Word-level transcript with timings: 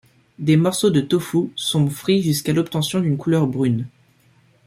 Des 0.39 0.57
morceaux 0.57 0.89
de 0.89 0.99
tofu 0.99 1.51
sont 1.55 1.87
frits 1.87 2.23
jusqu'à 2.23 2.53
l'obtention 2.53 2.99
d'une 3.01 3.17
couleur 3.19 3.45
brune. 3.45 3.87